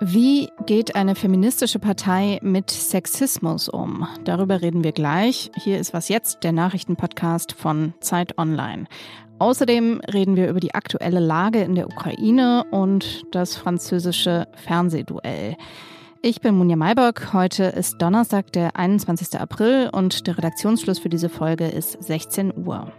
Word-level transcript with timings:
Wie 0.00 0.48
geht 0.66 0.96
eine 0.96 1.14
feministische 1.14 1.78
Partei 1.78 2.40
mit 2.42 2.68
Sexismus 2.68 3.68
um? 3.68 4.08
Darüber 4.24 4.60
reden 4.60 4.82
wir 4.82 4.90
gleich. 4.90 5.52
Hier 5.54 5.78
ist 5.78 5.94
was 5.94 6.08
jetzt, 6.08 6.42
der 6.42 6.50
Nachrichtenpodcast 6.50 7.52
von 7.52 7.94
Zeit 8.00 8.38
Online. 8.38 8.86
Außerdem 9.38 10.00
reden 10.12 10.34
wir 10.34 10.48
über 10.48 10.58
die 10.58 10.74
aktuelle 10.74 11.20
Lage 11.20 11.60
in 11.60 11.76
der 11.76 11.86
Ukraine 11.86 12.64
und 12.72 13.24
das 13.30 13.54
französische 13.54 14.48
Fernsehduell. 14.56 15.56
Ich 16.22 16.40
bin 16.40 16.56
Munja 16.56 16.74
Maybock. 16.74 17.32
Heute 17.32 17.64
ist 17.64 18.02
Donnerstag, 18.02 18.52
der 18.52 18.74
21. 18.74 19.38
April 19.38 19.90
und 19.92 20.26
der 20.26 20.38
Redaktionsschluss 20.38 20.98
für 20.98 21.08
diese 21.08 21.28
Folge 21.28 21.68
ist 21.68 22.02
16 22.02 22.66
Uhr. 22.66 22.92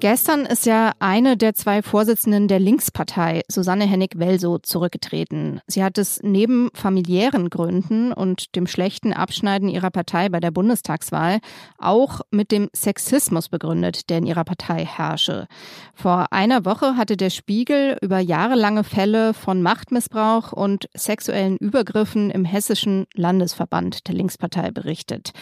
Gestern 0.00 0.46
ist 0.46 0.64
ja 0.64 0.92
eine 0.98 1.36
der 1.36 1.52
zwei 1.52 1.82
Vorsitzenden 1.82 2.48
der 2.48 2.58
Linkspartei, 2.58 3.42
Susanne 3.48 3.84
Hennig-Welso, 3.84 4.56
zurückgetreten. 4.56 5.60
Sie 5.66 5.84
hat 5.84 5.98
es 5.98 6.20
neben 6.22 6.70
familiären 6.72 7.50
Gründen 7.50 8.10
und 8.10 8.56
dem 8.56 8.66
schlechten 8.66 9.12
Abschneiden 9.12 9.68
ihrer 9.68 9.90
Partei 9.90 10.30
bei 10.30 10.40
der 10.40 10.52
Bundestagswahl 10.52 11.40
auch 11.76 12.22
mit 12.30 12.50
dem 12.50 12.70
Sexismus 12.74 13.50
begründet, 13.50 14.08
der 14.08 14.18
in 14.18 14.26
ihrer 14.26 14.44
Partei 14.44 14.86
herrsche. 14.86 15.46
Vor 15.92 16.28
einer 16.30 16.64
Woche 16.64 16.96
hatte 16.96 17.18
der 17.18 17.28
Spiegel 17.28 17.98
über 18.00 18.20
jahrelange 18.20 18.84
Fälle 18.84 19.34
von 19.34 19.60
Machtmissbrauch 19.60 20.54
und 20.54 20.88
sexuellen 20.94 21.58
Übergriffen 21.58 22.30
im 22.30 22.46
hessischen 22.46 23.04
Landesverband 23.12 24.08
der 24.08 24.14
Linkspartei 24.14 24.70
berichtet. 24.70 25.32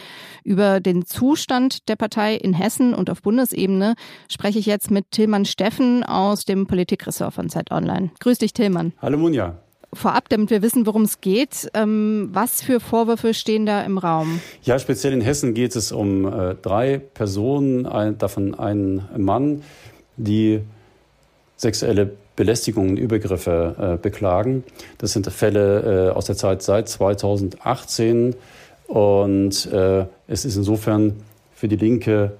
Über 0.42 0.80
den 0.80 1.04
Zustand 1.06 1.88
der 1.88 1.95
Partei 1.95 2.34
in 2.34 2.54
Hessen 2.54 2.92
und 2.92 3.09
auf 3.09 3.22
Bundesebene 3.22 3.95
spreche 4.48 4.61
ich 4.61 4.66
jetzt 4.66 4.91
mit 4.91 5.11
Tillmann 5.11 5.45
Steffen 5.45 6.04
aus 6.04 6.46
dem 6.46 6.66
Politikressort 6.66 7.35
von 7.35 7.51
Zeit 7.51 7.71
Online. 7.71 8.09
Grüß 8.18 8.38
dich, 8.38 8.55
Tillmann. 8.55 8.95
Hallo, 9.02 9.18
Munja. 9.18 9.59
Vorab, 9.93 10.30
damit 10.30 10.49
wir 10.49 10.63
wissen, 10.63 10.87
worum 10.87 11.02
es 11.02 11.21
geht, 11.21 11.68
ähm, 11.74 12.30
was 12.32 12.63
für 12.63 12.80
Vorwürfe 12.80 13.35
stehen 13.35 13.66
da 13.66 13.82
im 13.82 13.99
Raum? 13.99 14.40
Ja, 14.63 14.79
speziell 14.79 15.13
in 15.13 15.21
Hessen 15.21 15.52
geht 15.52 15.77
es 15.77 15.93
um 15.93 16.24
äh, 16.24 16.55
drei 16.55 16.96
Personen, 16.96 17.85
ein, 17.85 18.16
davon 18.16 18.55
ein 18.55 19.02
Mann, 19.18 19.65
die 20.16 20.62
sexuelle 21.59 22.12
Belästigungen, 22.35 22.96
Übergriffe 22.96 23.99
äh, 23.99 24.02
beklagen. 24.02 24.65
Das 24.96 25.12
sind 25.12 25.30
Fälle 25.30 26.09
äh, 26.09 26.16
aus 26.16 26.24
der 26.24 26.37
Zeit 26.37 26.62
seit 26.62 26.88
2018 26.88 28.35
und 28.87 29.66
äh, 29.73 30.07
es 30.27 30.46
ist 30.46 30.57
insofern 30.57 31.16
für 31.55 31.68
die 31.68 31.77
Linke 31.77 32.33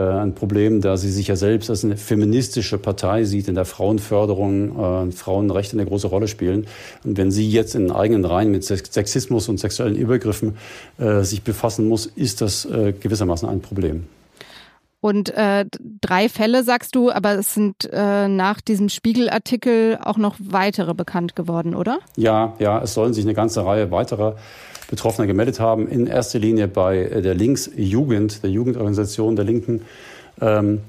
ein 0.00 0.34
Problem, 0.34 0.80
da 0.80 0.96
sie 0.96 1.10
sich 1.10 1.28
ja 1.28 1.36
selbst 1.36 1.70
als 1.70 1.84
eine 1.84 1.96
feministische 1.96 2.78
Partei 2.78 3.24
sieht, 3.24 3.48
in 3.48 3.54
der 3.54 3.64
Frauenförderung 3.64 5.08
äh, 5.08 5.12
Frauenrechte 5.12 5.76
eine 5.76 5.86
große 5.86 6.06
Rolle 6.06 6.28
spielen. 6.28 6.66
Und 7.04 7.16
wenn 7.16 7.30
sie 7.30 7.48
jetzt 7.48 7.74
in 7.74 7.90
eigenen 7.90 8.24
Reihen 8.24 8.50
mit 8.50 8.64
Sexismus 8.64 9.48
und 9.48 9.60
sexuellen 9.60 9.96
Übergriffen 9.96 10.56
äh, 10.98 11.22
sich 11.22 11.42
befassen 11.42 11.88
muss, 11.88 12.06
ist 12.06 12.40
das 12.40 12.64
äh, 12.64 12.92
gewissermaßen 12.92 13.48
ein 13.48 13.60
Problem. 13.60 14.04
Und 15.02 15.30
äh, 15.30 15.66
drei 16.00 16.28
Fälle 16.28 16.62
sagst 16.62 16.94
du, 16.94 17.10
aber 17.10 17.32
es 17.32 17.54
sind 17.54 17.90
äh, 17.92 18.28
nach 18.28 18.60
diesem 18.60 18.88
Spiegelartikel 18.88 19.98
auch 20.00 20.16
noch 20.16 20.36
weitere 20.38 20.94
bekannt 20.94 21.34
geworden, 21.34 21.74
oder? 21.74 21.98
Ja, 22.16 22.54
ja, 22.60 22.80
es 22.80 22.94
sollen 22.94 23.12
sich 23.12 23.24
eine 23.24 23.34
ganze 23.34 23.66
Reihe 23.66 23.90
weiterer 23.90 24.36
Betroffene 24.88 25.26
gemeldet 25.26 25.58
haben. 25.58 25.88
In 25.88 26.06
erster 26.06 26.38
Linie 26.38 26.68
bei 26.68 26.98
äh, 26.98 27.20
der 27.20 27.34
Linksjugend, 27.34 28.44
der 28.44 28.50
Jugendorganisation 28.50 29.34
der 29.34 29.44
Linken. 29.44 29.82
Ähm, 30.40 30.82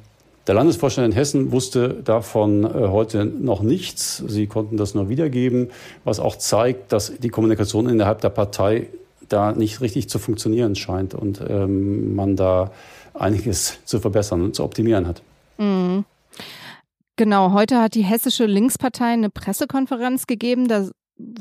der 0.45 0.53
Landesvorstand 0.53 1.07
in 1.07 1.11
Hessen 1.13 1.51
wusste 1.51 1.89
davon 2.05 2.65
äh, 2.65 2.67
heute 2.67 3.25
noch 3.25 3.63
nichts. 3.63 4.23
Sie 4.27 4.45
konnten 4.45 4.77
das 4.77 4.93
nur 4.93 5.09
wiedergeben, 5.09 5.71
was 6.03 6.19
auch 6.19 6.35
zeigt, 6.35 6.91
dass 6.91 7.17
die 7.17 7.29
Kommunikation 7.29 7.89
innerhalb 7.89 8.21
der 8.21 8.29
Partei 8.29 8.89
da 9.27 9.53
nicht 9.53 9.81
richtig 9.81 10.07
zu 10.07 10.19
funktionieren 10.19 10.75
scheint 10.75 11.15
und 11.15 11.41
ähm, 11.49 12.13
man 12.13 12.35
da 12.35 12.69
einiges 13.13 13.79
zu 13.85 13.99
verbessern 13.99 14.41
und 14.41 14.55
zu 14.55 14.63
optimieren 14.63 15.07
hat. 15.07 15.21
Mhm. 15.57 16.05
Genau, 17.15 17.53
heute 17.53 17.79
hat 17.79 17.93
die 17.93 18.01
hessische 18.01 18.45
Linkspartei 18.45 19.13
eine 19.13 19.29
Pressekonferenz 19.29 20.25
gegeben. 20.25 20.67
Da 20.67 20.89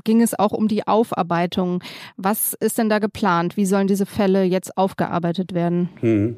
ging 0.05 0.21
es 0.21 0.39
auch 0.39 0.53
um 0.53 0.69
die 0.69 0.87
Aufarbeitung. 0.87 1.83
Was 2.17 2.53
ist 2.53 2.77
denn 2.77 2.91
da 2.91 2.99
geplant? 2.99 3.57
Wie 3.57 3.65
sollen 3.65 3.87
diese 3.87 4.05
Fälle 4.05 4.45
jetzt 4.45 4.77
aufgearbeitet 4.77 5.55
werden? 5.55 5.89
Hm. 6.01 6.37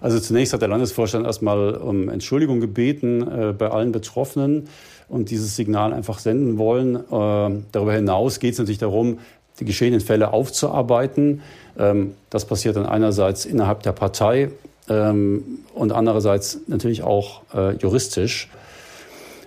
Also 0.00 0.18
zunächst 0.20 0.52
hat 0.52 0.60
der 0.60 0.68
Landesvorstand 0.68 1.26
erstmal 1.26 1.74
um 1.76 2.08
Entschuldigung 2.08 2.60
gebeten 2.60 3.22
äh, 3.22 3.52
bei 3.52 3.70
allen 3.70 3.92
Betroffenen 3.92 4.68
und 5.08 5.30
dieses 5.30 5.56
Signal 5.56 5.92
einfach 5.92 6.18
senden 6.18 6.58
wollen. 6.58 6.96
Äh, 6.96 7.62
darüber 7.72 7.94
hinaus 7.94 8.40
geht 8.40 8.54
es 8.54 8.58
natürlich 8.58 8.78
darum, 8.78 9.18
die 9.60 9.64
geschehenen 9.64 10.00
Fälle 10.00 10.32
aufzuarbeiten. 10.32 11.42
Ähm, 11.78 12.14
das 12.30 12.44
passiert 12.44 12.76
dann 12.76 12.86
einerseits 12.86 13.44
innerhalb 13.44 13.82
der 13.82 13.92
Partei 13.92 14.50
ähm, 14.88 15.44
und 15.74 15.92
andererseits 15.92 16.60
natürlich 16.66 17.02
auch 17.02 17.42
äh, 17.54 17.76
juristisch. 17.76 18.48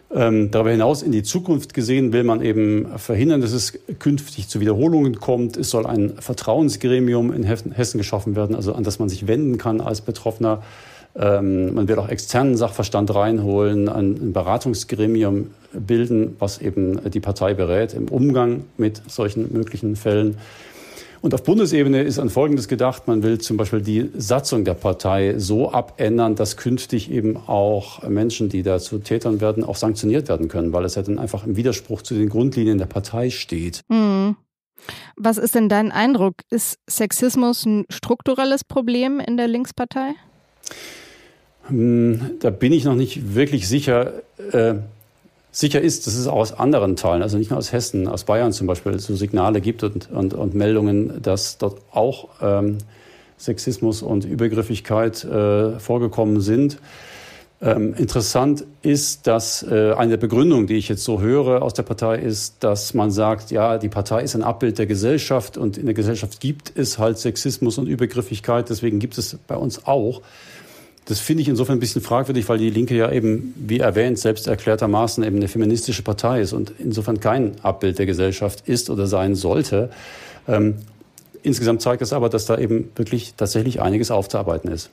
Ähm, 0.09 0.51
darüber 0.51 0.71
hinaus 0.71 1.01
in 1.01 1.11
die 1.11 1.23
Zukunft 1.23 1.73
gesehen 1.73 2.13
will 2.13 2.23
man 2.23 2.41
eben 2.41 2.97
verhindern, 2.97 3.41
dass 3.41 3.51
es 3.51 3.77
künftig 3.99 4.47
zu 4.47 4.61
Wiederholungen 4.61 5.19
kommt. 5.19 5.57
Es 5.57 5.69
soll 5.69 5.85
ein 5.85 6.13
Vertrauensgremium 6.19 7.33
in 7.33 7.43
Hessen 7.43 7.97
geschaffen 7.97 8.35
werden, 8.37 8.55
also 8.55 8.73
an 8.73 8.83
das 8.83 8.99
man 8.99 9.09
sich 9.09 9.27
wenden 9.27 9.57
kann 9.57 9.81
als 9.81 9.99
Betroffener. 9.99 10.63
Ähm, 11.19 11.73
man 11.73 11.87
wird 11.87 11.97
auch 11.99 12.09
externen 12.09 12.57
Sachverstand 12.57 13.13
reinholen, 13.13 13.89
ein 13.89 14.33
Beratungsgremium 14.33 15.51
bilden, 15.73 16.35
was 16.39 16.59
eben 16.59 17.09
die 17.09 17.19
Partei 17.19 17.53
berät 17.53 17.93
im 17.93 18.07
Umgang 18.07 18.65
mit 18.77 19.01
solchen 19.07 19.51
möglichen 19.51 19.95
Fällen. 19.95 20.37
Und 21.21 21.33
auf 21.33 21.43
Bundesebene 21.43 22.03
ist 22.03 22.19
an 22.19 22.29
Folgendes 22.29 22.67
gedacht. 22.67 23.07
Man 23.07 23.23
will 23.23 23.39
zum 23.39 23.57
Beispiel 23.57 23.81
die 23.81 24.11
Satzung 24.15 24.63
der 24.63 24.75
Partei 24.75 25.35
so 25.37 25.71
abändern, 25.71 26.35
dass 26.35 26.57
künftig 26.57 27.11
eben 27.11 27.37
auch 27.47 28.07
Menschen, 28.07 28.49
die 28.49 28.61
dazu 28.61 28.99
Tätern 28.99 29.41
werden, 29.41 29.63
auch 29.63 29.75
sanktioniert 29.75 30.29
werden 30.29 30.47
können, 30.47 30.73
weil 30.73 30.85
es 30.85 30.93
ja 30.93 31.01
dann 31.01 31.17
einfach 31.17 31.45
im 31.45 31.55
Widerspruch 31.55 32.03
zu 32.03 32.13
den 32.13 32.29
Grundlinien 32.29 32.77
der 32.77 32.85
Partei 32.85 33.31
steht. 33.31 33.81
Mhm. 33.89 34.35
Was 35.15 35.39
ist 35.39 35.55
denn 35.55 35.69
dein 35.69 35.91
Eindruck? 35.91 36.35
Ist 36.51 36.77
Sexismus 36.87 37.65
ein 37.65 37.85
strukturelles 37.89 38.63
Problem 38.63 39.19
in 39.19 39.35
der 39.35 39.47
Linkspartei? 39.47 40.13
Hm, 41.67 42.31
da 42.39 42.49
bin 42.49 42.73
ich 42.73 42.85
noch 42.85 42.95
nicht 42.95 43.35
wirklich 43.35 43.67
sicher. 43.67 44.13
Äh, 44.51 44.75
Sicher 45.57 45.81
ist, 45.81 46.05
dass 46.05 46.13
es 46.13 46.27
auch 46.27 46.35
aus 46.35 46.53
anderen 46.53 46.95
Teilen, 46.95 47.23
also 47.23 47.35
nicht 47.35 47.49
nur 47.49 47.57
aus 47.57 47.71
Hessen, 47.71 48.07
aus 48.07 48.25
Bayern 48.25 48.53
zum 48.53 48.67
Beispiel, 48.67 48.99
so 48.99 49.15
Signale 49.15 49.59
gibt 49.59 49.81
und, 49.81 50.07
und, 50.11 50.35
und 50.35 50.53
Meldungen, 50.53 51.19
dass 51.19 51.57
dort 51.57 51.81
auch 51.91 52.27
ähm, 52.43 52.77
Sexismus 53.39 54.03
und 54.03 54.23
Übergriffigkeit 54.23 55.23
äh, 55.23 55.79
vorgekommen 55.79 56.41
sind. 56.41 56.77
Ähm, 57.59 57.95
interessant 57.95 58.65
ist, 58.83 59.25
dass 59.25 59.63
äh, 59.63 59.93
eine 59.93 60.11
der 60.11 60.17
Begründungen, 60.17 60.67
die 60.67 60.75
ich 60.75 60.89
jetzt 60.89 61.03
so 61.03 61.21
höre 61.21 61.63
aus 61.63 61.73
der 61.73 61.81
Partei, 61.81 62.19
ist, 62.19 62.57
dass 62.63 62.93
man 62.93 63.09
sagt, 63.09 63.49
ja, 63.49 63.79
die 63.79 63.89
Partei 63.89 64.21
ist 64.21 64.35
ein 64.35 64.43
Abbild 64.43 64.77
der 64.77 64.85
Gesellschaft 64.85 65.57
und 65.57 65.79
in 65.79 65.85
der 65.85 65.95
Gesellschaft 65.95 66.39
gibt 66.39 66.71
es 66.75 66.99
halt 66.99 67.17
Sexismus 67.17 67.79
und 67.79 67.87
Übergriffigkeit, 67.87 68.69
deswegen 68.69 68.99
gibt 68.99 69.17
es 69.17 69.39
bei 69.47 69.55
uns 69.55 69.87
auch. 69.87 70.21
Das 71.07 71.21
finde 71.21 71.41
ich 71.41 71.47
insofern 71.47 71.77
ein 71.77 71.79
bisschen 71.79 72.01
fragwürdig, 72.01 72.49
weil 72.49 72.57
die 72.57 72.69
Linke 72.69 72.93
ja 72.93 73.09
eben, 73.09 73.53
wie 73.55 73.79
erwähnt, 73.79 74.19
selbst 74.19 74.45
erklärtermaßen 74.45 75.23
eben 75.23 75.37
eine 75.37 75.47
feministische 75.47 76.03
Partei 76.03 76.41
ist 76.41 76.51
und 76.51 76.73
insofern 76.79 77.21
kein 77.21 77.53
Abbild 77.63 77.97
der 77.97 78.05
Gesellschaft 78.05 78.67
ist 78.67 78.89
oder 78.89 79.07
sein 79.07 79.33
sollte. 79.33 79.89
Ähm, 80.49 80.75
insgesamt 81.43 81.81
zeigt 81.81 82.01
es 82.01 82.11
aber, 82.11 82.27
dass 82.27 82.45
da 82.45 82.57
eben 82.57 82.89
wirklich 82.97 83.35
tatsächlich 83.37 83.81
einiges 83.81 84.11
aufzuarbeiten 84.11 84.69
ist. 84.69 84.89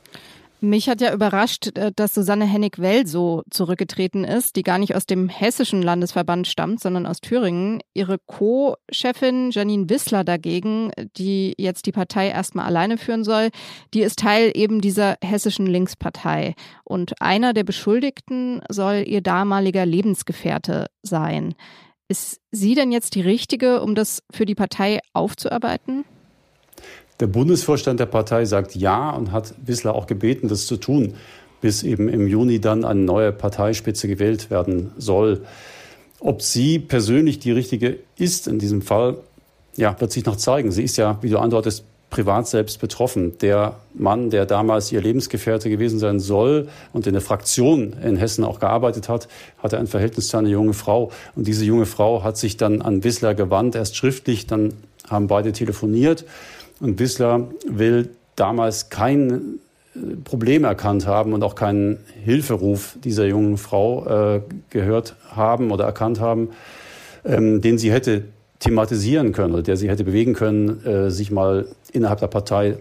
Mich 0.65 0.89
hat 0.89 1.03
ja 1.03 1.13
überrascht, 1.13 1.77
äh, 1.77 1.93
dass 1.95 2.15
Susanne 2.15 2.47
Hennig-Well 2.47 3.07
so 3.07 3.43
zurückgetreten 3.51 4.25
ist, 4.25 4.57
die 4.57 4.63
gar 4.63 4.79
nicht 4.79 4.97
aus 4.97 5.05
dem 5.05 5.29
hessischen 5.29 5.83
Landesverband 5.83 6.47
stammt, 6.47 6.81
sondern 6.81 7.05
aus 7.05 7.21
Thüringen. 7.21 7.81
Ihre 7.93 8.19
Co-Chefin 8.19 9.51
Janine 9.51 9.91
Wissler 9.91 10.25
dagegen, 10.25 10.91
die 11.19 11.53
jetzt 11.59 11.85
die 11.85 11.93
Partei 11.93 12.31
erstmal 12.31 12.65
alleine 12.65 12.97
führen 12.97 13.25
soll, 13.25 13.51
die 13.93 14.01
ist 14.01 14.19
Teil 14.19 14.53
eben 14.55 14.81
dieser 14.81 15.17
hessischen 15.23 15.67
Linkspartei. 15.67 16.55
Und 16.83 17.21
einer 17.21 17.53
der 17.53 17.65
Beschuldigten 17.65 18.63
soll 18.71 19.05
ihr 19.07 19.21
damaliger 19.21 19.85
Lebensgefährte 19.85 20.87
sein. 21.03 21.55
Ist 22.09 22.41
sie 22.53 22.75
denn 22.75 22.91
jetzt 22.91 23.17
die 23.17 23.21
richtige, 23.21 23.83
um 23.83 23.95
das 23.95 24.23
für 24.33 24.47
die 24.47 24.55
Partei 24.55 25.01
aufzuarbeiten? 25.13 26.07
Der 27.21 27.27
Bundesvorstand 27.29 28.01
der 28.01 28.07
Partei 28.07 28.45
sagt 28.45 28.75
ja 28.75 29.11
und 29.11 29.31
hat 29.31 29.55
Wissler 29.65 29.95
auch 29.95 30.07
gebeten, 30.07 30.49
das 30.49 30.67
zu 30.67 30.77
tun, 30.77 31.15
bis 31.61 31.83
eben 31.83 32.09
im 32.09 32.27
Juni 32.27 32.61
dann 32.61 32.85
eine 32.85 33.01
neue 33.01 33.33
Parteispitze 33.33 34.09
gewählt 34.09 34.51
werden 34.51 34.93
soll. 34.99 35.43
Ob 36.19 36.43
sie 36.43 36.79
persönlich 36.79 37.39
die 37.39 37.53
richtige 37.53 37.99
ist 38.17 38.49
in 38.49 38.59
diesem 38.59 38.83
Fall, 38.83 39.19
ja, 39.77 39.99
wird 40.01 40.13
sich 40.13 40.25
noch 40.25 40.37
zeigen. 40.37 40.73
Sie 40.73 40.83
ist 40.83 40.97
ja, 40.97 41.19
wie 41.23 41.29
du 41.29 41.39
andeutest, 41.39 41.85
privat 42.11 42.47
selbst 42.47 42.81
betroffen. 42.81 43.39
Der 43.39 43.77
Mann, 43.93 44.31
der 44.31 44.47
damals 44.47 44.93
ihr 44.93 45.01
Lebensgefährte 45.01 45.69
gewesen 45.69 45.99
sein 45.99 46.21
soll 46.21 46.69
und 46.93 47.07
in 47.07 47.13
der 47.13 47.23
Fraktion 47.23 47.95
in 48.05 48.17
Hessen 48.17 48.45
auch 48.45 48.61
gearbeitet 48.61 49.09
hat, 49.09 49.27
hatte 49.59 49.79
ein 49.79 49.89
Verhältnis 49.89 50.29
zu 50.29 50.37
einer 50.37 50.49
jungen 50.49 50.75
Frau. 50.75 51.11
Und 51.35 51.49
diese 51.49 51.65
junge 51.65 51.87
Frau 51.87 52.23
hat 52.23 52.37
sich 52.37 52.57
dann 52.57 52.83
an 52.83 53.03
Wissler 53.03 53.35
gewandt, 53.35 53.75
erst 53.75 53.97
schriftlich, 53.97 54.47
dann 54.47 54.75
haben 55.09 55.27
beide 55.27 55.53
telefoniert. 55.53 56.25
Und 56.85 56.99
Wissler 56.99 57.49
will 57.67 58.11
damals 58.37 58.91
kein 58.91 59.59
äh, 59.95 60.17
Problem 60.23 60.65
erkannt 60.65 61.07
haben 61.07 61.33
und 61.33 61.43
auch 61.43 61.55
keinen 61.55 61.99
Hilferuf 62.23 62.99
dieser 63.03 63.25
jungen 63.25 63.57
Frau 63.57 64.35
äh, 64.37 64.43
gehört 64.69 65.17
haben 65.31 65.71
oder 65.71 65.87
erkannt 65.87 66.21
haben, 66.21 66.51
ähm, 67.25 67.63
den 67.63 67.79
sie 67.79 67.91
hätte 67.91 68.25
thematisieren 68.59 69.33
können 69.33 69.55
oder 69.55 69.63
der 69.63 69.79
sie 69.79 69.89
hätte 69.89 70.05
bewegen 70.05 70.35
können, 70.35 70.85
äh, 70.85 71.11
sich 71.11 71.31
mal 71.31 71.69
innerhalb 71.95 72.21
der 72.21 72.27
Partei 72.27 72.77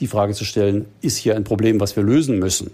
die 0.00 0.06
Frage 0.06 0.32
zu 0.32 0.46
stellen, 0.46 0.86
ist 1.02 1.18
hier 1.18 1.36
ein 1.36 1.44
Problem, 1.44 1.78
was 1.78 1.96
wir 1.96 2.02
lösen 2.02 2.38
müssen? 2.38 2.70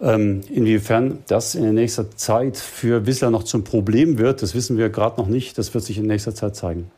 Ähm, 0.00 0.40
inwiefern 0.50 1.18
das 1.26 1.54
in 1.54 1.62
der 1.62 1.74
nächsten 1.74 2.06
Zeit 2.16 2.56
für 2.56 3.04
Wissler 3.04 3.30
noch 3.30 3.42
zum 3.42 3.64
Problem 3.64 4.16
wird, 4.16 4.40
das 4.40 4.54
wissen 4.54 4.78
wir 4.78 4.88
gerade 4.88 5.20
noch 5.20 5.28
nicht. 5.28 5.58
Das 5.58 5.74
wird 5.74 5.84
sich 5.84 5.98
in 5.98 6.06
nächster 6.06 6.34
Zeit 6.34 6.56
zeigen. 6.56 6.90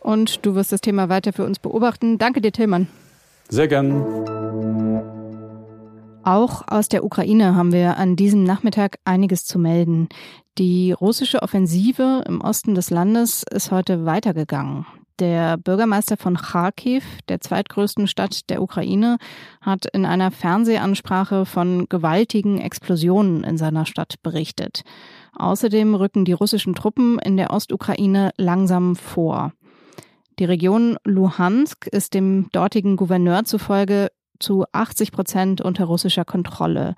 Und 0.00 0.44
du 0.46 0.54
wirst 0.54 0.72
das 0.72 0.80
Thema 0.80 1.08
weiter 1.08 1.32
für 1.32 1.44
uns 1.44 1.58
beobachten. 1.58 2.18
Danke 2.18 2.40
dir, 2.40 2.52
Tillmann. 2.52 2.88
Sehr 3.48 3.68
gern. 3.68 4.04
Auch 6.24 6.68
aus 6.68 6.88
der 6.88 7.04
Ukraine 7.04 7.54
haben 7.54 7.72
wir 7.72 7.96
an 7.96 8.14
diesem 8.14 8.44
Nachmittag 8.44 8.98
einiges 9.04 9.46
zu 9.46 9.58
melden. 9.58 10.08
Die 10.58 10.92
russische 10.92 11.42
Offensive 11.42 12.22
im 12.26 12.40
Osten 12.42 12.74
des 12.74 12.90
Landes 12.90 13.44
ist 13.50 13.70
heute 13.70 14.04
weitergegangen. 14.04 14.84
Der 15.18 15.56
Bürgermeister 15.56 16.16
von 16.16 16.36
Kharkiv, 16.36 17.04
der 17.28 17.40
zweitgrößten 17.40 18.06
Stadt 18.06 18.48
der 18.50 18.62
Ukraine, 18.62 19.18
hat 19.60 19.86
in 19.86 20.04
einer 20.04 20.30
Fernsehansprache 20.30 21.44
von 21.44 21.88
gewaltigen 21.88 22.60
Explosionen 22.60 23.42
in 23.42 23.58
seiner 23.58 23.84
Stadt 23.84 24.16
berichtet. 24.22 24.82
Außerdem 25.34 25.94
rücken 25.94 26.24
die 26.24 26.34
russischen 26.34 26.74
Truppen 26.74 27.18
in 27.18 27.36
der 27.36 27.52
Ostukraine 27.52 28.30
langsam 28.36 28.94
vor. 28.94 29.52
Die 30.38 30.44
Region 30.44 30.96
Luhansk 31.04 31.88
ist 31.88 32.14
dem 32.14 32.48
dortigen 32.52 32.96
Gouverneur 32.96 33.44
zufolge 33.44 34.08
zu 34.38 34.64
80 34.70 35.10
Prozent 35.10 35.60
unter 35.60 35.86
russischer 35.86 36.24
Kontrolle. 36.24 36.94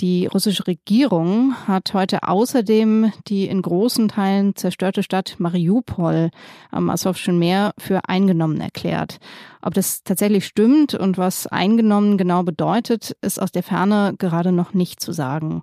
Die 0.00 0.26
russische 0.26 0.66
Regierung 0.66 1.54
hat 1.66 1.94
heute 1.94 2.24
außerdem 2.24 3.12
die 3.28 3.46
in 3.46 3.62
großen 3.62 4.08
Teilen 4.08 4.54
zerstörte 4.54 5.02
Stadt 5.02 5.36
Mariupol 5.38 6.28
am 6.70 6.90
Asowschen 6.90 7.38
Meer 7.38 7.72
für 7.78 8.06
eingenommen 8.06 8.60
erklärt. 8.60 9.20
Ob 9.62 9.72
das 9.72 10.02
tatsächlich 10.02 10.44
stimmt 10.44 10.92
und 10.92 11.16
was 11.16 11.46
eingenommen 11.46 12.18
genau 12.18 12.42
bedeutet, 12.42 13.16
ist 13.22 13.40
aus 13.40 13.52
der 13.52 13.62
Ferne 13.62 14.14
gerade 14.18 14.52
noch 14.52 14.74
nicht 14.74 15.00
zu 15.00 15.12
sagen. 15.12 15.62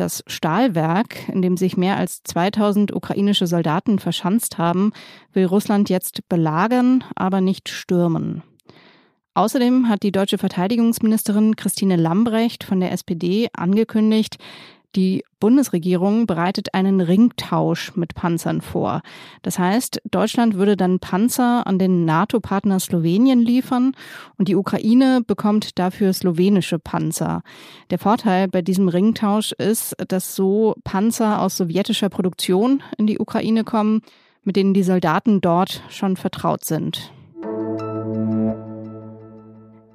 Das 0.00 0.24
Stahlwerk, 0.26 1.28
in 1.28 1.42
dem 1.42 1.58
sich 1.58 1.76
mehr 1.76 1.98
als 1.98 2.22
2000 2.22 2.96
ukrainische 2.96 3.46
Soldaten 3.46 3.98
verschanzt 3.98 4.56
haben, 4.56 4.94
will 5.34 5.44
Russland 5.44 5.90
jetzt 5.90 6.26
belagern, 6.26 7.04
aber 7.16 7.42
nicht 7.42 7.68
stürmen. 7.68 8.42
Außerdem 9.34 9.90
hat 9.90 10.02
die 10.02 10.10
deutsche 10.10 10.38
Verteidigungsministerin 10.38 11.54
Christine 11.54 11.96
Lambrecht 11.96 12.64
von 12.64 12.80
der 12.80 12.92
SPD 12.92 13.48
angekündigt, 13.52 14.38
die 14.96 15.24
Bundesregierung 15.38 16.26
bereitet 16.26 16.74
einen 16.74 17.00
Ringtausch 17.00 17.94
mit 17.96 18.14
Panzern 18.14 18.60
vor. 18.60 19.02
Das 19.42 19.58
heißt, 19.58 20.02
Deutschland 20.10 20.54
würde 20.54 20.76
dann 20.76 20.98
Panzer 20.98 21.66
an 21.66 21.78
den 21.78 22.04
NATO-Partner 22.04 22.80
Slowenien 22.80 23.40
liefern 23.40 23.92
und 24.36 24.48
die 24.48 24.56
Ukraine 24.56 25.22
bekommt 25.26 25.78
dafür 25.78 26.12
slowenische 26.12 26.78
Panzer. 26.78 27.42
Der 27.90 27.98
Vorteil 27.98 28.48
bei 28.48 28.62
diesem 28.62 28.88
Ringtausch 28.88 29.52
ist, 29.52 29.94
dass 30.08 30.34
so 30.34 30.74
Panzer 30.84 31.40
aus 31.40 31.56
sowjetischer 31.56 32.08
Produktion 32.08 32.82
in 32.98 33.06
die 33.06 33.18
Ukraine 33.18 33.64
kommen, 33.64 34.02
mit 34.42 34.56
denen 34.56 34.74
die 34.74 34.82
Soldaten 34.82 35.40
dort 35.40 35.82
schon 35.88 36.16
vertraut 36.16 36.64
sind. 36.64 37.12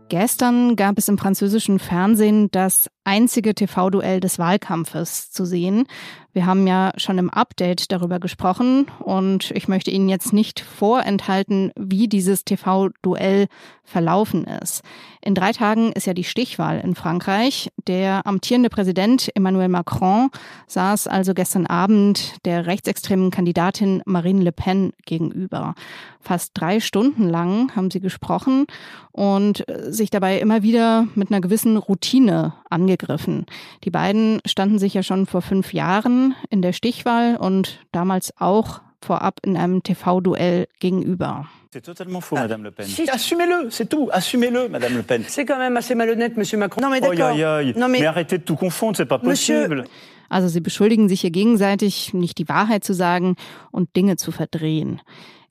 Gestern 0.07 0.75
gab 0.75 0.97
es 0.99 1.07
im 1.07 1.17
französischen 1.17 1.79
Fernsehen 1.79 2.49
das 2.51 2.89
einzige 3.05 3.55
TV-Duell 3.55 4.19
des 4.19 4.37
Wahlkampfes 4.39 5.31
zu 5.31 5.45
sehen. 5.45 5.87
Wir 6.33 6.45
haben 6.45 6.67
ja 6.67 6.91
schon 6.97 7.17
im 7.17 7.29
Update 7.29 7.93
darüber 7.93 8.19
gesprochen 8.19 8.87
und 8.99 9.51
ich 9.51 9.69
möchte 9.69 9.89
Ihnen 9.89 10.09
jetzt 10.09 10.33
nicht 10.33 10.59
vorenthalten, 10.59 11.71
wie 11.77 12.09
dieses 12.09 12.43
TV-Duell 12.43 13.47
verlaufen 13.85 14.43
ist. 14.43 14.81
In 15.21 15.33
drei 15.33 15.53
Tagen 15.53 15.93
ist 15.93 16.07
ja 16.07 16.13
die 16.13 16.25
Stichwahl 16.25 16.81
in 16.81 16.93
Frankreich. 16.95 17.69
Der 17.87 18.27
amtierende 18.27 18.69
Präsident 18.69 19.29
Emmanuel 19.33 19.69
Macron 19.69 20.29
saß 20.67 21.07
also 21.07 21.33
gestern 21.33 21.67
Abend 21.67 22.33
der 22.43 22.65
rechtsextremen 22.65 23.31
Kandidatin 23.31 24.01
Marine 24.05 24.43
Le 24.43 24.51
Pen 24.51 24.91
gegenüber. 25.05 25.73
Fast 26.19 26.51
drei 26.55 26.81
Stunden 26.81 27.29
lang 27.29 27.73
haben 27.77 27.91
sie 27.91 28.01
gesprochen 28.01 28.65
und 29.13 29.63
sich 29.87 30.09
dabei 30.09 30.39
immer 30.39 30.63
wieder 30.63 31.07
mit 31.15 31.31
einer 31.31 31.39
gewissen 31.39 31.77
Routine 31.77 32.53
angegriffen. 32.75 33.45
Die 33.83 33.89
beiden 33.89 34.41
standen 34.45 34.77
sich 34.77 34.93
ja 34.93 35.01
schon 35.01 35.25
vor 35.25 35.41
fünf 35.41 35.73
Jahren 35.73 36.35
in 36.49 36.61
der 36.61 36.73
Stichwahl 36.73 37.37
und 37.37 37.79
damals 37.91 38.33
auch 38.39 38.81
vorab 39.01 39.39
in 39.43 39.55
einem 39.57 39.81
TV-Duell 39.81 40.67
gegenüber. 40.79 41.47
C'est 41.71 41.81
totalement 41.81 42.21
faux, 42.21 42.39
Madame 42.39 42.63
Le 42.63 42.71
Pen. 42.71 42.85
Si. 42.85 43.09
Assumez-le, 43.09 43.69
c'est 43.69 43.89
tout. 43.89 44.09
Assumez-le, 44.11 44.69
Madame 44.69 44.95
Le 44.95 45.03
Pen. 45.03 45.23
C'est 45.27 45.45
quand 45.45 45.57
même 45.57 45.75
assez 45.75 45.93
malhonnête, 45.93 46.37
Monsieur 46.37 46.57
Macron. 46.57 46.81
Non, 46.81 46.89
mais 46.89 47.01
d'accord. 47.01 47.35
Non, 47.35 47.89
mais... 47.89 47.99
mais... 47.99 48.05
arrêtez 48.05 48.37
de 48.37 48.43
tout 48.43 48.55
confondre, 48.55 48.95
c'est 48.97 49.05
pas 49.05 49.19
possible. 49.19 49.77
Monsieur... 49.77 49.91
Also 50.29 50.47
sie 50.47 50.61
beschuldigen 50.61 51.07
sich 51.07 51.21
hier 51.21 51.31
gegenseitig, 51.31 52.13
nicht 52.13 52.37
die 52.37 52.49
Wahrheit 52.49 52.83
zu 52.83 52.93
sagen 52.93 53.35
und 53.71 53.95
Dinge 53.95 54.15
zu 54.17 54.31
verdrehen. 54.31 55.01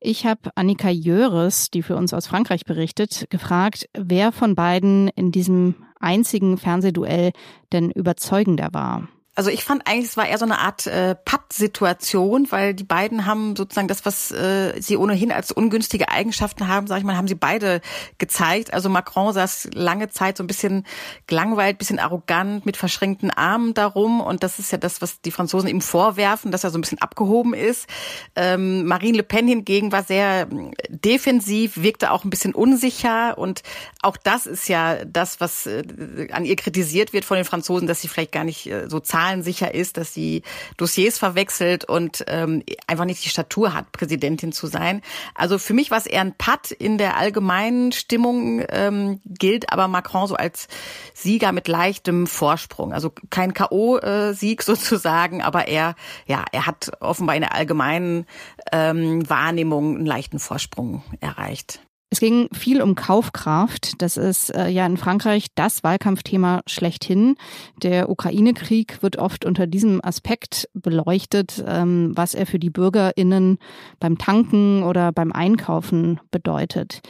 Ich 0.01 0.27
habe 0.27 0.51
Annika 0.55 0.91
Jöres, 0.91 1.71
die 1.71 1.83
für 1.83 1.97
uns 1.97 2.13
aus 2.13 2.27
Frankreich 2.27 2.65
berichtet, 2.65 3.27
gefragt, 3.31 3.89
wer 3.95 4.33
von 4.33 4.55
beiden 4.55 5.09
in 5.09 5.33
diesem 5.33 5.77
einzigen 6.05 6.59
Fernsehduell 6.59 7.33
denn 7.73 7.91
überzeugender 7.91 8.69
war. 8.73 9.09
Also 9.37 9.51
ich 9.51 9.65
fand 9.65 9.89
eigentlich, 9.89 10.11
es 10.11 10.17
war 10.17 10.29
eher 10.29 10.39
so 10.39 10.45
eine 10.45 10.61
Art 10.61 10.87
äh, 10.87 11.17
Patt-Situation, 11.17 12.47
weil 12.51 12.73
die 12.73 12.85
beiden 12.85 13.27
haben 13.27 13.57
sozusagen 13.57 13.89
das, 13.89 14.07
was 14.07 14.31
äh, 14.31 14.81
sie 14.81 14.97
ohnehin 14.97 15.33
als 15.33 15.51
ungünstige 15.51 16.09
Eigenschaften 16.09 16.69
haben, 16.69 16.87
sage 16.87 17.01
ich 17.01 17.05
mal, 17.05 17.17
haben 17.17 17.27
sie 17.27 17.35
beide 17.35 17.81
gezeigt. 18.19 18.73
Also 18.73 18.89
Macron 18.89 19.33
saß 19.33 19.71
lange 19.75 20.09
Zeit 20.09 20.37
so 20.37 20.45
ein 20.45 20.47
bisschen 20.47 20.87
gelangweilt, 21.27 21.79
bisschen 21.79 21.99
arrogant, 21.99 22.65
mit 22.65 22.77
verschränkten 22.77 23.33
Armen 23.33 23.75
darum. 23.75 24.21
Und 24.21 24.45
das 24.45 24.61
ist 24.61 24.71
ja 24.71 24.79
das, 24.79 25.03
was 25.03 25.21
die 25.21 25.33
Franzosen 25.33 25.69
ihm 25.69 25.81
vorwerfen, 25.81 26.53
dass 26.53 26.63
er 26.63 26.71
so 26.71 26.79
ein 26.79 26.83
bisschen 26.83 27.03
abgehoben 27.03 27.55
ist. 27.55 27.89
Ähm, 28.37 28.87
Marine 28.87 29.17
Le 29.17 29.25
Pen 29.25 29.49
hingegen 29.49 29.91
war 29.91 30.05
sehr 30.05 30.43
äh, 30.43 30.47
defensiv, 30.91 31.83
wirkte 31.83 32.13
auch 32.13 32.23
ein 32.23 32.31
bisschen 32.31 32.55
unsicher. 32.55 33.37
Und 33.37 33.65
auch 34.01 34.17
das 34.17 34.47
ist 34.47 34.69
ja 34.69 35.05
das, 35.05 35.41
was 35.41 35.67
äh, 35.67 36.29
an 36.31 36.45
ihr 36.45 36.55
kritisiert 36.55 37.13
wird 37.13 37.25
von 37.25 37.37
den 37.37 37.45
Franzosen, 37.45 37.89
dass 37.89 38.01
sie 38.01 38.07
vielleicht 38.07 38.31
gar 38.31 38.45
nicht 38.45 38.71
äh, 38.71 38.89
so 38.89 39.01
zahlen 39.01 39.24
zahlensicher 39.25 39.75
ist, 39.75 39.97
dass 39.97 40.13
sie 40.13 40.43
Dossiers 40.77 41.19
verwechselt 41.19 41.85
und 41.85 42.25
ähm, 42.29 42.63
einfach 42.87 43.05
nicht 43.05 43.25
die 43.25 43.29
Statur 43.29 43.73
hat, 43.73 43.93
Präsidentin 43.93 44.53
zu 44.53 44.67
sein. 44.67 45.03
Also 45.35 45.59
für 45.59 45.75
mich 45.75 45.91
war 45.91 45.99
es 45.99 46.07
eher 46.07 46.21
ein 46.21 46.35
Patt 46.37 46.71
in 46.71 46.99
der 46.99 47.17
allgemeinen 47.17 47.93
Stimmung, 47.93 48.63
ähm, 48.69 49.21
gilt 49.25 49.73
aber 49.73 49.89
Macron 49.89 50.27
so 50.27 50.35
als 50.35 50.69
Sieger 51.15 51.53
mit 51.53 51.69
leichtem 51.69 52.27
Vorsprung. 52.27 52.93
Also 52.93 53.13
kein 53.31 53.55
K.O.-Sieg 53.55 54.63
sozusagen, 54.65 55.43
aber 55.43 55.69
er, 55.69 55.95
ja, 56.27 56.45
er 56.53 56.67
hat 56.67 56.93
offenbar 57.01 57.37
in 57.37 57.43
der 57.43 57.55
allgemeinen 57.55 58.27
ähm, 58.73 59.29
Wahrnehmung 59.29 59.97
einen 59.97 60.07
leichten 60.07 60.39
Vorsprung 60.39 61.03
erreicht. 61.21 61.81
Es 62.11 62.21
ging 62.21 62.49
viel 62.53 62.81
um 62.81 62.95
Kaufkraft. 62.95 64.01
Das 64.01 64.17
ist 64.17 64.55
äh, 64.55 64.69
ja 64.69 64.87
in 64.87 64.97
Frankreich 64.97 65.47
das 65.55 65.83
Wahlkampfthema 65.83 66.61
schlechthin. 66.67 67.37
Der 67.83 68.09
Ukraine-Krieg 68.09 69.03
wird 69.03 69.17
oft 69.17 69.45
unter 69.45 69.67
diesem 69.67 70.05
Aspekt 70.05 70.69
beleuchtet, 70.75 71.65
ähm, 71.67 72.13
was 72.15 72.35
er 72.35 72.47
für 72.47 72.59
die 72.61 72.71
BürgerInnen 72.71 73.59
beim 73.99 74.17
Tanken 74.19 74.85
oder 74.85 75.11
beim 75.11 75.33
Einkaufen 75.33 76.21
bedeutet. 76.31 77.01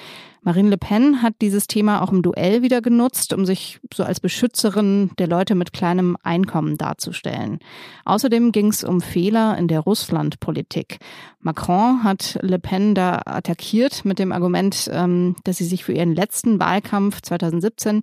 Marine 0.46 0.68
Le 0.68 0.76
Pen 0.76 1.22
hat 1.22 1.36
dieses 1.40 1.66
Thema 1.68 2.02
auch 2.02 2.12
im 2.12 2.20
Duell 2.20 2.60
wieder 2.60 2.82
genutzt, 2.82 3.32
um 3.32 3.46
sich 3.46 3.80
so 3.92 4.04
als 4.04 4.20
Beschützerin 4.20 5.10
der 5.18 5.26
Leute 5.26 5.54
mit 5.54 5.72
kleinem 5.72 6.18
Einkommen 6.22 6.76
darzustellen. 6.76 7.60
Außerdem 8.04 8.52
ging 8.52 8.68
es 8.68 8.84
um 8.84 9.00
Fehler 9.00 9.56
in 9.56 9.68
der 9.68 9.80
Russlandpolitik. 9.80 10.98
Macron 11.40 12.04
hat 12.04 12.38
Le 12.42 12.58
Pen 12.58 12.94
da 12.94 13.22
attackiert 13.24 14.04
mit 14.04 14.18
dem 14.18 14.32
Argument, 14.32 14.90
ähm, 14.92 15.34
dass 15.44 15.56
sie 15.56 15.64
sich 15.64 15.82
für 15.82 15.94
ihren 15.94 16.14
letzten 16.14 16.60
Wahlkampf 16.60 17.22
2017 17.22 18.02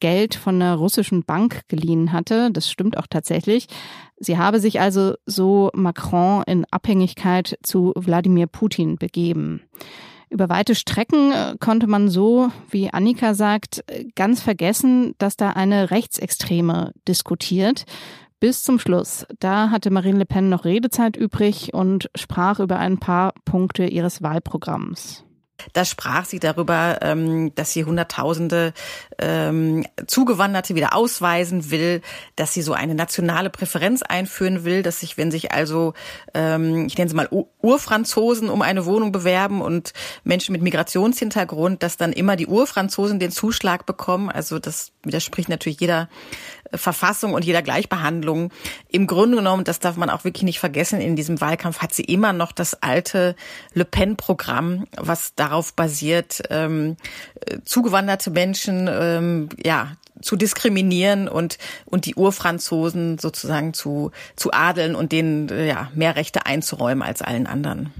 Geld 0.00 0.34
von 0.34 0.56
einer 0.56 0.74
russischen 0.74 1.22
Bank 1.22 1.62
geliehen 1.68 2.12
hatte. 2.12 2.50
Das 2.50 2.68
stimmt 2.68 2.98
auch 2.98 3.06
tatsächlich. 3.08 3.68
Sie 4.18 4.38
habe 4.38 4.58
sich 4.58 4.80
also 4.80 5.14
so 5.24 5.70
Macron 5.72 6.42
in 6.48 6.64
Abhängigkeit 6.72 7.58
zu 7.62 7.92
Wladimir 7.94 8.48
Putin 8.48 8.96
begeben. 8.96 9.62
Über 10.36 10.50
weite 10.50 10.74
Strecken 10.74 11.32
äh, 11.32 11.54
konnte 11.58 11.86
man 11.86 12.10
so, 12.10 12.50
wie 12.68 12.92
Annika 12.92 13.32
sagt, 13.32 13.82
ganz 14.16 14.42
vergessen, 14.42 15.14
dass 15.16 15.38
da 15.38 15.52
eine 15.52 15.90
Rechtsextreme 15.90 16.92
diskutiert. 17.08 17.86
Bis 18.38 18.62
zum 18.62 18.78
Schluss. 18.78 19.24
Da 19.38 19.70
hatte 19.70 19.90
Marine 19.90 20.18
Le 20.18 20.26
Pen 20.26 20.50
noch 20.50 20.66
Redezeit 20.66 21.16
übrig 21.16 21.72
und 21.72 22.10
sprach 22.14 22.60
über 22.60 22.78
ein 22.78 22.98
paar 22.98 23.32
Punkte 23.46 23.86
ihres 23.86 24.20
Wahlprogramms. 24.20 25.25
Da 25.72 25.84
sprach 25.84 26.24
sie 26.24 26.38
darüber, 26.38 26.98
ähm, 27.02 27.54
dass 27.54 27.72
sie 27.72 27.84
Hunderttausende 27.84 28.72
ähm, 29.18 29.86
Zugewanderte 30.06 30.74
wieder 30.74 30.94
ausweisen 30.94 31.70
will, 31.70 32.02
dass 32.36 32.52
sie 32.52 32.62
so 32.62 32.72
eine 32.72 32.94
nationale 32.94 33.50
Präferenz 33.50 34.02
einführen 34.02 34.64
will, 34.64 34.82
dass 34.82 35.00
sich, 35.00 35.16
wenn 35.16 35.30
sich 35.30 35.52
also, 35.52 35.94
ähm, 36.34 36.86
ich 36.86 36.98
nenne 36.98 37.08
es 37.08 37.14
mal 37.14 37.28
Urfranzosen 37.62 38.48
um 38.48 38.62
eine 38.62 38.84
Wohnung 38.86 39.12
bewerben 39.12 39.62
und 39.62 39.92
Menschen 40.24 40.52
mit 40.52 40.62
Migrationshintergrund, 40.62 41.82
dass 41.82 41.96
dann 41.96 42.12
immer 42.12 42.36
die 42.36 42.46
Urfranzosen 42.46 43.18
den 43.18 43.30
Zuschlag 43.30 43.86
bekommen. 43.86 44.30
Also 44.30 44.58
das 44.58 44.92
widerspricht 45.02 45.48
natürlich 45.48 45.80
jeder 45.80 46.08
Verfassung 46.74 47.34
und 47.34 47.44
jeder 47.44 47.62
Gleichbehandlung. 47.62 48.50
Im 48.88 49.06
Grunde 49.06 49.36
genommen, 49.36 49.64
das 49.64 49.78
darf 49.78 49.96
man 49.96 50.10
auch 50.10 50.24
wirklich 50.24 50.42
nicht 50.42 50.58
vergessen, 50.58 51.00
in 51.00 51.16
diesem 51.16 51.40
Wahlkampf 51.40 51.78
hat 51.78 51.94
sie 51.94 52.04
immer 52.04 52.32
noch 52.32 52.52
das 52.52 52.82
alte 52.82 53.36
Le 53.72 53.84
Pen-Programm, 53.84 54.86
was 54.96 55.34
darauf 55.46 55.74
basiert, 55.74 56.42
ähm, 56.50 56.96
zugewanderte 57.64 58.30
Menschen 58.30 58.88
ähm, 58.90 59.48
ja 59.62 59.92
zu 60.20 60.36
diskriminieren 60.36 61.28
und 61.28 61.58
und 61.84 62.06
die 62.06 62.14
Urfranzosen 62.14 63.18
sozusagen 63.18 63.74
zu 63.74 64.12
zu 64.34 64.52
adeln 64.52 64.94
und 64.94 65.12
denen 65.12 65.48
ja 65.48 65.90
mehr 65.94 66.16
Rechte 66.16 66.46
einzuräumen 66.46 67.02
als 67.02 67.22
allen 67.22 67.46
anderen. 67.46 67.92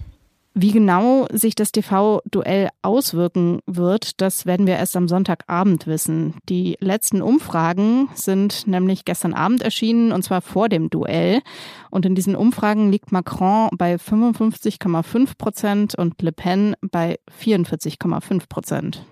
Wie 0.59 0.73
genau 0.73 1.27
sich 1.31 1.55
das 1.55 1.71
TV-Duell 1.71 2.71
auswirken 2.81 3.61
wird, 3.67 4.23
das 4.23 4.47
werden 4.47 4.67
wir 4.67 4.77
erst 4.77 4.97
am 4.97 5.07
Sonntagabend 5.07 5.87
wissen. 5.87 6.33
Die 6.49 6.79
letzten 6.81 7.21
Umfragen 7.21 8.09
sind 8.15 8.67
nämlich 8.67 9.05
gestern 9.05 9.35
Abend 9.35 9.61
erschienen, 9.61 10.13
und 10.13 10.23
zwar 10.23 10.41
vor 10.41 10.71
dem 10.71 10.89
Duell. 10.89 11.43
Und 11.91 12.07
in 12.07 12.15
diesen 12.15 12.35
Umfragen 12.35 12.91
liegt 12.91 13.13
Macron 13.13 13.69
bei 13.77 13.97
55,5 13.97 15.37
Prozent 15.37 15.95
und 15.95 16.23
Le 16.23 16.33
Pen 16.33 16.75
bei 16.81 17.19
44,5 17.39 18.49
Prozent. 18.49 19.05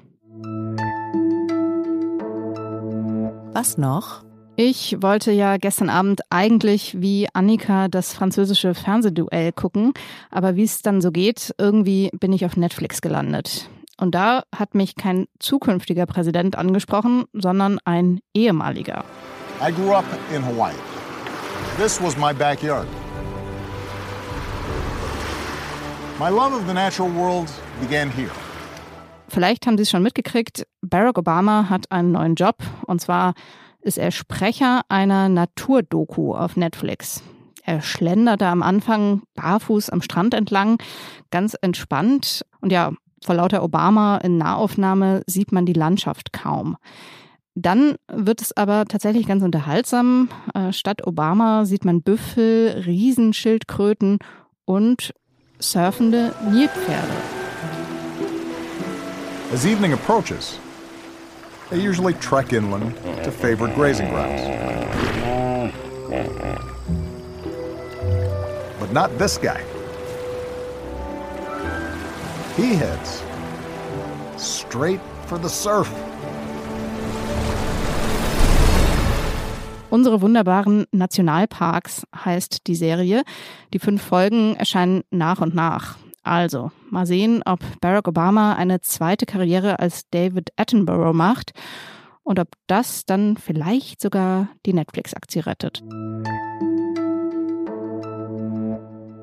Was 3.53 3.77
noch? 3.77 4.25
Ich 4.57 5.03
wollte 5.03 5.33
ja 5.33 5.57
gestern 5.57 5.91
Abend 5.91 6.21
eigentlich 6.31 7.01
wie 7.01 7.27
Annika 7.33 7.89
das 7.89 8.15
französische 8.15 8.75
Fernsehduell 8.75 9.51
gucken, 9.51 9.93
aber 10.31 10.55
wie 10.55 10.63
es 10.63 10.81
dann 10.81 11.01
so 11.01 11.11
geht, 11.11 11.53
irgendwie 11.59 12.11
bin 12.21 12.33
ich 12.33 12.47
auf 12.47 12.57
Netflix 12.57 13.01
gelandet. 13.01 13.69
Und 13.99 14.15
da 14.15 14.45
hat 14.55 14.77
mich 14.77 14.95
kein 14.95 15.27
zukünftiger 15.41 16.07
Präsident 16.07 16.57
angesprochen, 16.57 17.25
sondern 17.33 17.81
ein 17.85 18.21
ehemaliger. 18.33 19.05
I 19.61 19.73
grew 19.73 19.93
up 19.93 20.05
in 20.33 20.45
Hawaii. 20.45 20.75
This 21.77 22.01
was 22.01 22.17
my 22.17 22.33
backyard. 22.33 22.87
My 26.21 26.29
love 26.29 26.55
of 26.55 26.63
the 26.69 26.75
natural 26.75 27.13
world 27.13 27.51
began 27.81 28.09
here. 28.09 28.31
Vielleicht 29.27 29.67
haben 29.67 29.77
Sie 29.77 29.83
es 29.83 29.91
schon 29.91 30.05
mitgekriegt, 30.05 30.65
Barack 30.81 31.19
Obama 31.19 31.69
hat 31.69 31.91
einen 31.91 32.13
neuen 32.13 32.37
Job 32.37 32.59
und 32.87 33.01
zwar 33.01 33.35
ist 33.85 33.99
er 33.99 34.11
Sprecher 34.11 34.83
einer 34.89 35.29
Naturdoku 35.29 36.35
auf 36.35 36.57
Netflix. 36.57 37.23
Er 37.63 37.81
schlenderte 37.83 38.47
am 38.47 38.63
Anfang 38.63 39.23
barfuß 39.35 39.91
am 39.91 40.03
Strand 40.03 40.35
entlang, 40.35 40.79
ganz 41.31 41.57
entspannt. 41.61 42.45
Und 42.61 42.73
ja, 42.73 42.93
vor 43.23 43.37
lauter 43.37 43.63
Obama 43.63 44.19
in 44.19 44.37
Nahaufnahme 44.37 45.23
sieht 45.27 45.53
man 45.53 45.65
die 45.65 45.73
Landschaft 45.73 46.33
kaum. 46.33 46.77
Dann 47.55 47.95
wird 48.13 48.43
es 48.43 48.57
aber 48.57 48.85
tatsächlich 48.87 49.27
ganz 49.27 49.43
unterhaltsam. 49.43 50.29
Äh, 50.55 50.73
statt 50.73 51.07
Obama 51.07 51.65
sieht 51.65 51.85
man 51.85 52.03
Büffel, 52.03 52.83
Riesenschildkröten 52.85 54.19
und 54.65 55.15
surfende 55.61 56.35
Nilpferde. 56.51 57.13
As 59.53 59.65
evening 59.65 59.93
approaches, 59.93 60.59
They 61.71 61.81
usually 61.81 62.15
trek 62.15 62.53
inland 62.53 62.95
to 63.25 63.31
favored 63.31 63.75
grazing 63.75 64.09
grounds. 64.11 64.43
But 68.79 68.93
not 68.93 69.17
this 69.19 69.39
guy. 69.39 69.63
He 72.57 72.75
heads 72.75 73.23
straight 74.37 75.01
for 75.27 75.39
the 75.39 75.49
surf. 75.49 75.91
Unsere 79.91 80.21
wunderbaren 80.21 80.87
Nationalparks 80.91 82.05
heißt 82.15 82.67
die 82.67 82.75
Serie. 82.75 83.23
Die 83.73 83.79
fünf 83.79 84.03
Folgen 84.03 84.57
erscheinen 84.57 85.05
nach 85.11 85.41
und 85.41 85.55
nach. 85.55 85.97
Also, 86.25 86.73
mal 86.91 87.07
sehen, 87.07 87.43
ob 87.45 87.61
Barack 87.81 88.09
Obama 88.09 88.55
eine 88.55 88.81
zweite 88.81 89.27
Karriere 89.27 89.79
als 89.79 90.09
David 90.11 90.51
Attenborough 90.57 91.15
macht 91.15 91.53
und 92.23 92.41
ob 92.41 92.49
das 92.67 93.05
dann 93.05 93.37
vielleicht 93.37 94.01
sogar 94.01 94.49
die 94.65 94.73
Netflix-Aktie 94.73 95.47
rettet. 95.47 95.83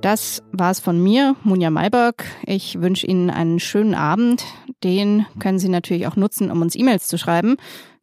Das 0.02 0.42
war's 0.52 0.80
von 0.80 1.02
mir, 1.02 1.36
Munja 1.44 1.70
Mayberg. 1.70 2.26
Ich 2.46 2.82
wünsche 2.82 3.06
Ihnen 3.06 3.30
einen 3.30 3.60
schönen 3.60 3.94
Abend. 3.94 4.44
Den 4.84 5.26
können 5.40 5.60
Sie 5.60 5.70
natürlich 5.70 6.08
auch 6.08 6.16
nutzen, 6.16 6.50
um 6.50 6.62
uns 6.62 6.76
E-Mails 6.76 7.08
zu 7.08 7.18
schreiben. 7.18 7.58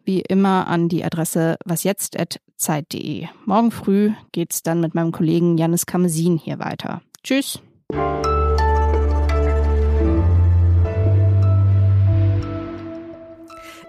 Wie 0.04 0.20
immer 0.20 0.68
an 0.68 0.88
die 0.88 1.04
Adresse 1.04 1.56
wasjetzt.zeit.de. 1.64 3.26
Morgen 3.46 3.70
früh 3.70 4.12
geht's 4.32 4.62
dann 4.62 4.80
mit 4.80 4.94
meinem 4.94 5.12
Kollegen 5.12 5.58
Janis 5.58 5.86
Kamesin 5.86 6.38
hier 6.38 6.58
weiter. 6.58 7.02
Tschüss. 7.22 7.60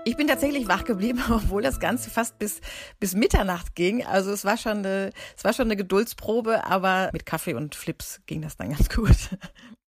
Ich 0.05 0.15
bin 0.15 0.27
tatsächlich 0.27 0.67
wach 0.67 0.85
geblieben, 0.85 1.21
obwohl 1.29 1.61
das 1.61 1.79
Ganze 1.79 2.09
fast 2.09 2.39
bis, 2.39 2.61
bis 2.99 3.15
Mitternacht 3.15 3.75
ging. 3.75 4.05
Also 4.05 4.31
es 4.31 4.45
war 4.45 4.57
schon 4.57 4.79
eine, 4.79 5.11
es 5.37 5.43
war 5.43 5.53
schon 5.53 5.65
eine 5.65 5.75
Geduldsprobe, 5.75 6.65
aber 6.65 7.09
mit 7.13 7.25
Kaffee 7.25 7.53
und 7.53 7.75
Flips 7.75 8.21
ging 8.25 8.41
das 8.41 8.57
dann 8.57 8.69
ganz 8.69 8.89
gut. 8.95 9.17